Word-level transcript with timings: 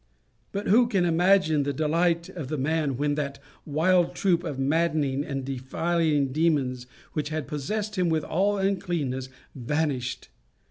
But 0.51 0.65
who 0.65 0.87
can 0.87 1.05
imagine 1.05 1.61
the 1.61 1.73
delight 1.73 2.27
of 2.29 2.47
the 2.47 2.57
man 2.57 2.97
when 2.97 3.13
that 3.13 3.37
wild 3.67 4.15
troop 4.15 4.43
of 4.43 4.57
maddening 4.57 5.23
and 5.23 5.45
defiling 5.45 6.31
demons, 6.31 6.87
which 7.13 7.29
had 7.29 7.47
possessed 7.47 7.99
him 7.99 8.09
with 8.09 8.23
all 8.23 8.57
uncleanness, 8.57 9.29
vanished! 9.53 10.29